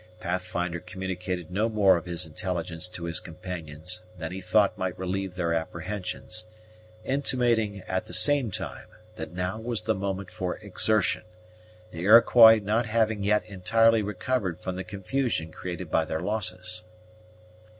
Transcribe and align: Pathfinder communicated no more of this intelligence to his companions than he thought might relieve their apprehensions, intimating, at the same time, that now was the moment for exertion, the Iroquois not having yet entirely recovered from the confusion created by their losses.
Pathfinder 0.19 0.79
communicated 0.79 1.51
no 1.51 1.69
more 1.69 1.95
of 1.95 2.05
this 2.05 2.25
intelligence 2.25 2.87
to 2.87 3.03
his 3.03 3.19
companions 3.19 4.03
than 4.17 4.31
he 4.31 4.41
thought 4.41 4.75
might 4.75 4.97
relieve 4.97 5.35
their 5.35 5.53
apprehensions, 5.53 6.47
intimating, 7.03 7.81
at 7.81 8.07
the 8.07 8.13
same 8.15 8.49
time, 8.49 8.87
that 9.13 9.31
now 9.31 9.59
was 9.59 9.81
the 9.81 9.93
moment 9.93 10.31
for 10.31 10.57
exertion, 10.63 11.21
the 11.91 11.99
Iroquois 12.01 12.57
not 12.63 12.87
having 12.87 13.21
yet 13.21 13.45
entirely 13.45 14.01
recovered 14.01 14.59
from 14.59 14.75
the 14.75 14.83
confusion 14.83 15.51
created 15.51 15.91
by 15.91 16.03
their 16.05 16.19
losses. 16.21 16.83